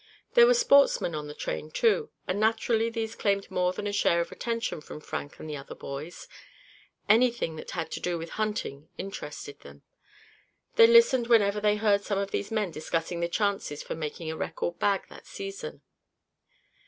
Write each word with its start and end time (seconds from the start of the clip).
There 0.33 0.47
were 0.47 0.55
sportsmen 0.55 1.13
on 1.13 1.27
the 1.27 1.35
train, 1.35 1.69
too, 1.69 2.09
and 2.27 2.39
naturally 2.39 2.89
these 2.89 3.13
claimed 3.15 3.51
more 3.51 3.71
than 3.71 3.85
a 3.85 3.91
share 3.93 4.19
of 4.19 4.31
attention 4.31 4.81
from 4.81 4.99
Frank 4.99 5.37
and 5.39 5.47
the 5.47 5.55
other 5.55 5.75
boys. 5.75 6.27
Anything 7.07 7.55
that 7.57 7.69
had 7.69 7.91
to 7.91 7.99
do 7.99 8.17
with 8.17 8.31
hunting 8.31 8.89
interested 8.97 9.59
them. 9.59 9.83
They 10.75 10.87
listened 10.87 11.27
whenever 11.27 11.61
they 11.61 11.75
heard 11.75 12.01
some 12.03 12.17
of 12.17 12.31
these 12.31 12.49
men 12.49 12.71
discussing 12.71 13.19
the 13.19 13.29
chances 13.29 13.83
for 13.83 13.93
making 13.93 14.31
a 14.31 14.35
record 14.35 14.79
bag 14.79 15.03
that 15.09 15.27
season. 15.27 15.83